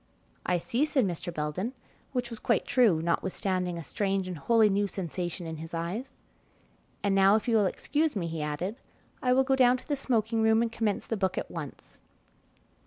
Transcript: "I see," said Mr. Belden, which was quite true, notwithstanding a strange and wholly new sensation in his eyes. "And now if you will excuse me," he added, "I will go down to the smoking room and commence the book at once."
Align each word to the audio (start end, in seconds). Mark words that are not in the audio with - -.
"I 0.47 0.57
see," 0.57 0.83
said 0.85 1.05
Mr. 1.05 1.31
Belden, 1.31 1.73
which 2.11 2.31
was 2.31 2.39
quite 2.39 2.65
true, 2.65 3.03
notwithstanding 3.03 3.77
a 3.77 3.83
strange 3.83 4.27
and 4.27 4.35
wholly 4.35 4.67
new 4.67 4.87
sensation 4.87 5.45
in 5.45 5.57
his 5.57 5.75
eyes. 5.75 6.11
"And 7.03 7.13
now 7.13 7.35
if 7.35 7.47
you 7.47 7.55
will 7.55 7.67
excuse 7.67 8.15
me," 8.15 8.25
he 8.25 8.41
added, 8.41 8.77
"I 9.21 9.31
will 9.31 9.43
go 9.43 9.55
down 9.55 9.77
to 9.77 9.87
the 9.87 9.95
smoking 9.95 10.41
room 10.41 10.63
and 10.63 10.71
commence 10.71 11.05
the 11.05 11.17
book 11.17 11.37
at 11.37 11.51
once." 11.51 11.99